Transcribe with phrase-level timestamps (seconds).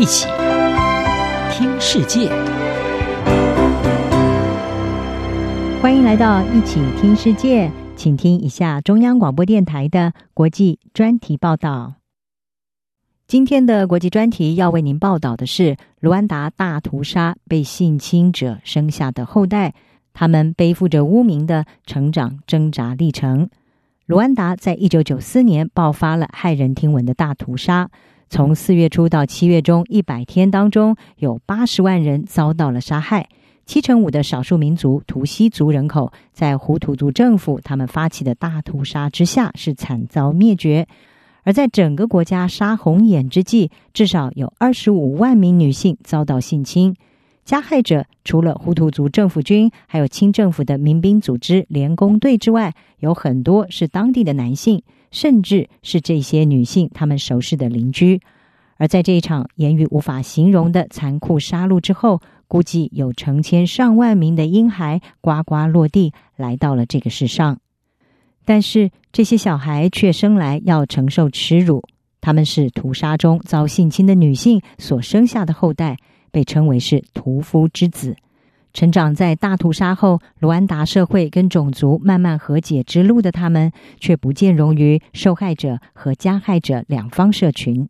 [0.00, 0.26] 一起
[1.52, 2.30] 听世界，
[5.82, 11.96] 欢迎来到一起听世界，请听一下中央广播电台的国际专题报道。
[13.26, 19.74] 今天的国际专题要为您报道的是卢安达大屠杀被性侵者生下的后代，
[20.14, 23.50] 他们背负着污名的成长挣扎历程。
[24.06, 27.90] 卢安达在一九九四年爆发了骇人听闻的大屠杀，
[28.30, 33.28] 从四月初到七月中一百天当中，有八十万人遭到了杀害，
[33.66, 40.86] 七成五的少数民族图西族人口在胡图族政府他们发起的大屠杀之下是惨遭灭绝。
[41.42, 46.94] 而在整个国家杀红眼之际，至少有二十五万名女性遭到性侵。
[47.44, 58.20] 加害者除了胡图族政府军，还有清政府的民兵组织联攻队之外，有很多是当地的男性，甚至是这些女性他们熟识的邻居。
[58.76, 67.58] 而在这一场言语无法形容的残酷杀戮之后，估计有成千上万名的婴孩呱呱落地，来到了这个世上。
[68.46, 71.84] 但是这些小孩却生来要承受耻辱，
[72.22, 75.98] 他们是屠杀中遭性侵的女性所生下的后代，
[76.30, 78.16] 被称为是屠夫之子。
[78.72, 87.88] 成长在大屠杀后卢安达社会跟种族慢慢和解之路的他们，却不见容于受害者和加害者两方社群。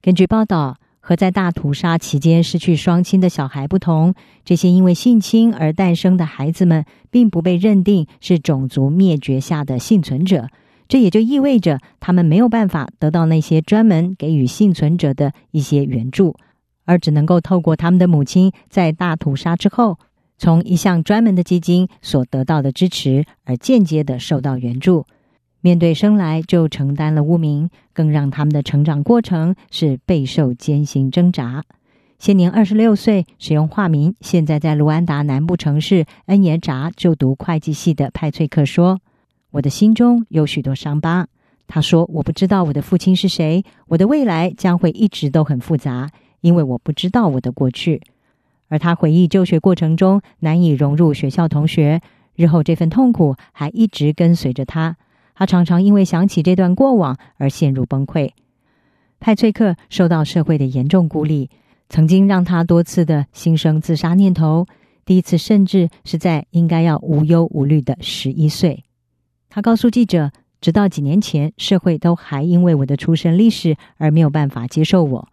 [0.00, 0.76] 根据报道。
[1.06, 10.48] 和在大屠杀期间失去双亲的小孩不同，这些因为性侵而诞生的孩子们，并不被认定是种族灭绝下的幸存者。
[10.88, 16.36] 这也就意味着，他们没有办法得到那些专门给予幸存者的一些援助，
[16.84, 19.98] 而只能够透过他们的母亲在大屠杀之后，
[20.36, 25.06] 从一项专门的基金所得到的支持，而间接的受到援助。
[25.60, 31.64] 面对生来就承担了污名，更让他们的成长过程是备受艰辛挣扎。
[32.18, 39.00] 现年二十六岁，使用化名，现在在卢安达南部城市恩耶扎就读会计系的派翠克说
[39.52, 41.26] ：“我的心中有许多伤疤。”
[41.66, 46.10] 他说：“我不知道我的父亲是谁，我的未来将会一直都很复杂，
[46.44, 48.02] 因为我不知道我的过去。”
[48.68, 52.00] 而他回忆就学过程中难以融入学校同学，
[52.34, 54.96] 日后这份痛苦还一直跟随着他。
[55.34, 58.30] 他常常因为想起这段过往而陷入崩溃。
[59.20, 61.48] 派翠克受到社会的严重孤立，
[61.88, 64.66] 曾经让他多次的心生自杀念头。
[65.04, 68.84] 第一次甚至是在应该要无忧无虑的十一岁。
[69.50, 75.28] 他告诉记者：“直到几年前，社会都还因为我的出生历史而没有办法接受我。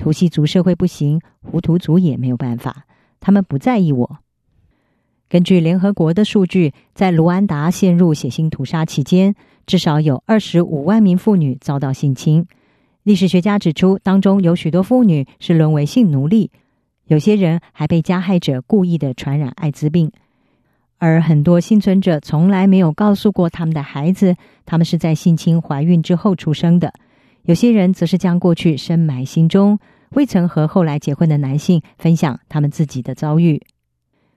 [0.00, 2.86] 图西族社会不行，胡图族也没有办法，
[3.20, 4.18] 他们不在意我。”
[5.28, 9.34] 根据联合国的数据，在卢安达陷入血腥屠杀期间，
[9.66, 12.46] 至少有二十五万名妇女遭到性侵。
[13.02, 16.50] 历史学家指出，当中有许多妇女是沦为性奴隶，
[17.06, 20.10] 有些人还被加害者故意的传染艾滋病。
[20.96, 24.34] 而很多幸存者从来没有告诉过他们的孩子，
[24.64, 26.92] 他们是在性侵怀孕之后出生的。
[27.42, 29.78] 有些人则是将过去深埋心中，
[30.10, 33.62] 未曾和后来结婚的男性分享他们自己的遭遇。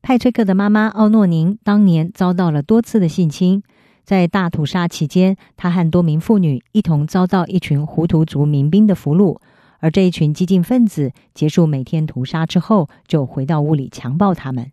[0.00, 3.62] 派崔克的妈妈奥诺宁当年遭到了多次的性侵，
[4.04, 9.38] 在大屠杀期间，她和多名妇女一同遭到一群胡图族民兵的俘虏，
[9.80, 14.70] 而这一群激进分子结束每天屠杀之后，就回到屋里强暴他们。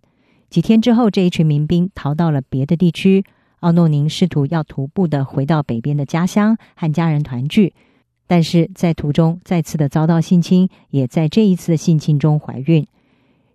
[0.50, 3.26] 几天之后，这一群民兵逃到了别的地区，
[3.60, 7.74] 奥诺宁试图要徒步的回到北边的家乡和家人团聚，
[8.28, 12.86] 但是在途中再次的遭到性侵，也在这一次的性侵中怀孕。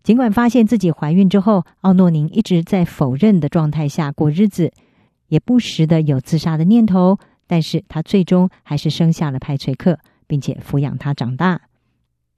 [0.03, 4.73] 尽管发现自己怀孕之后，奥诺宁一直在否认的状态下过日子，
[5.29, 11.61] 也不时的有自杀的念头，但是他最终还是生下了派翠克，并且抚养他长大。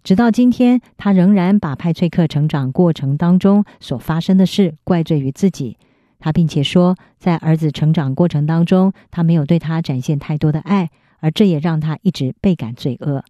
[0.02, 5.76] 直到今天，他仍然把派翠克成长过程当中所发生的事怪罪于自己。
[6.18, 10.90] 他并且说，在儿子成长过程当中，他没有对他展现太多的爱，
[11.22, 13.24] 而这也让她一直倍感罪恶。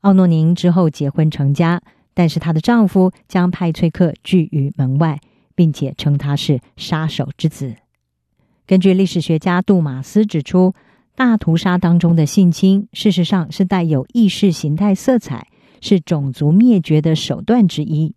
[0.00, 1.80] 奥诺宁之后结婚成家。
[2.12, 5.20] 但是她的丈夫将派崔克拒于门外，
[5.54, 7.76] 并且称他是杀手之子。
[8.66, 10.74] 根据历史学家杜马斯指出，
[11.14, 15.46] 大屠杀当中的性侵，事实上是带有意识形态色彩，
[15.80, 18.14] 是种族灭绝的手段之一。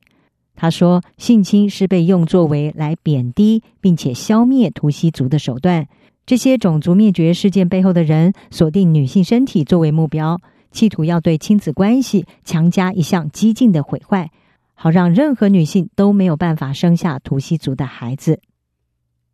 [0.55, 5.87] 他说，性侵是被用作为来贬低并且消灭图西族的手段。
[6.25, 10.39] 这些种族灭绝事件背后的人，锁定女性身体作为目标。
[10.71, 14.31] 企图要对亲子关系强加一项激进的毁坏，
[14.73, 18.39] 好让任何女性都没有办法生下图西族的孩子。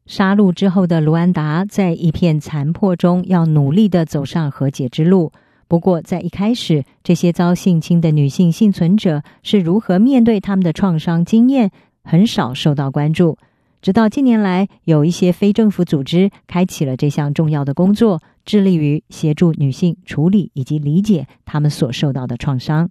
[0.06, 5.32] 杀戮之后的卢安达，在一片残破中，要努力的走上和解之路。
[5.68, 11.70] 不过，在一开始，这些遭性侵的女性幸存者是如何面对他们的创伤经验，
[12.04, 13.38] 很少受到关注。
[13.82, 22.90] 直到近年来，有一些非政府组织开启了这项重要的工作，致力于协助女性处理以及理解她们所受到的创伤。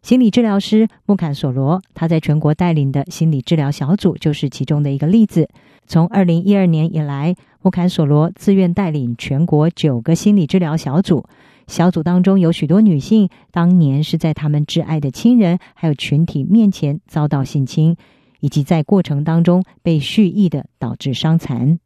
[0.00, 5.46] 心理治疗师穆坎索罗，他在全国带领的心理治疗小组就是其中的一个例子。
[5.86, 11.26] 从二零一二年以来，穆坎索罗自愿带领全国九个心理治疗小组。
[11.66, 17.94] 小组当中有许多女性，当年是在他们挚爱的亲人还有群体面前遭到性侵，
[18.40, 21.78] 以及在过程当中被蓄意的导致伤残。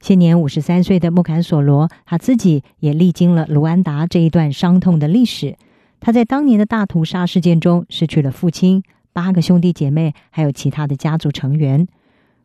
[0.00, 5.56] 现年五十三岁的穆坎索罗，他自己也历经了卢安达这一段伤痛的历史。
[6.00, 8.82] 他在当年的大屠杀事件中失去了父亲、
[9.12, 11.88] 八个兄弟姐妹，还有其他的家族成员。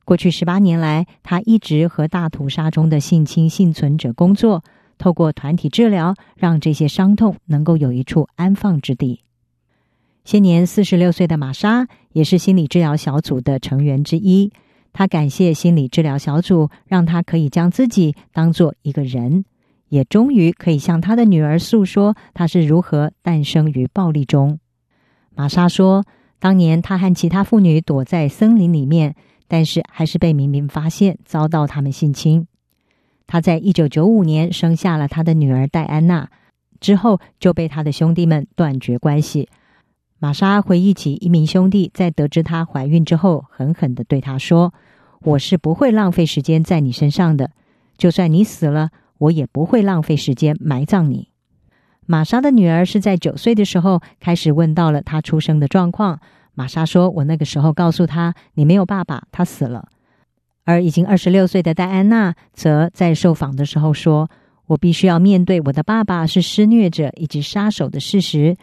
[0.03, 4.63] 过去十八年来，他一直和大屠杀中的性侵幸存者工作。
[4.97, 9.21] 透过团体治疗，让这些伤痛能够有一处安放之地。
[10.23, 14.51] 现年四十六岁的玛莎也是心理治疗小组的成员之一。
[14.93, 19.43] 她感谢心理治疗小组，让她可以将自己当做一个人，
[19.89, 24.59] 也终于可以向她的女儿诉说她是如何诞生于暴力中。
[25.35, 26.05] 玛莎说，
[26.39, 29.15] 当年她和其他妇女躲在森林里面，
[29.47, 32.47] 但是还是被明明发现，遭到他们性侵。
[33.25, 36.29] 他在一九九五年生下了他的女儿戴安娜，
[36.79, 39.49] 之后就被他的兄弟们断绝关系。
[40.23, 44.73] 玛莎回忆起一名兄弟在得知她怀孕之后，狠狠地对她说
[45.19, 47.51] ：“我是不会浪费时间在你身上的，
[47.97, 51.27] 就算你死了，我也不会浪费时间埋葬你。”
[52.07, 56.21] 玛莎的女儿是在九岁的时候开始问到了她出生的状况。
[56.53, 59.89] 玛莎说：“我那个时候告诉她，你没有爸爸，他死了。”
[60.63, 64.29] 而已经二十六岁的戴安娜则在受访的时候说
[64.67, 68.55] ：“我必须要面对我的爸爸是施虐者以及杀手的事实。”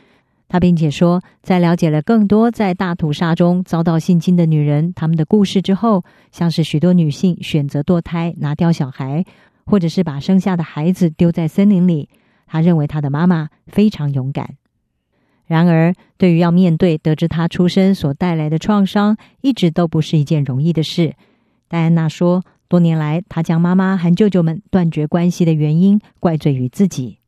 [0.50, 9.24] 她并且说，在了解了更多在大屠杀中遭到性侵的女人她们的故事之后，像是许多女性选择堕胎、拿掉小孩，
[9.64, 12.08] 或者是把生下的孩子丢在森林里。
[12.48, 14.56] 他认为他的妈妈非常勇敢。
[15.46, 21.14] 然而，对于要面对得知她出生所带来的创伤，一直都不是一件容易的事。
[21.68, 27.19] 戴安娜说：“多年来，她将妈妈和舅舅们断绝关系的原因怪罪于自己。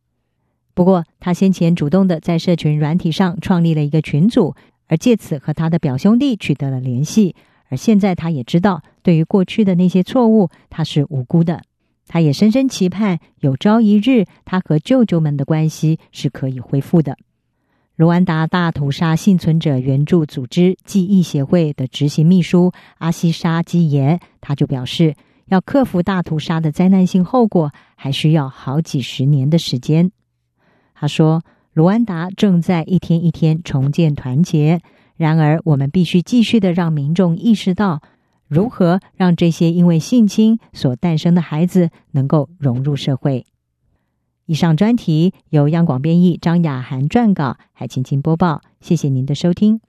[0.75, 4.55] 不过，他先前主动的在社群软体上创立了一个群组，
[4.87, 7.35] 而借此和他的表兄弟取得了联系。
[7.69, 11.63] 而现在，他也知道，对于过去的那些错误，他是无辜的。
[12.07, 17.17] 他也深深期盼，有朝一日，他和舅舅们的关系是可以恢复的。”
[17.97, 25.15] 卢安达大屠杀幸存者援助组织记忆协会的执行秘书阿西莎基耶，他就表示，
[25.47, 30.11] 要克服大屠杀的灾难性后果，还需要好几十年的时间。
[31.03, 34.81] 他说，卢安达正在一天一天重建团结，
[35.17, 38.01] 然而我们必须继续的让民众意识到，
[38.47, 43.47] 如何让这些因为性侵所诞生的孩子能够融入社会。
[44.47, 48.61] 以上专题由央广编译张雅涵撰稿，海青青播报。
[48.81, 49.81] 谢谢您的收听。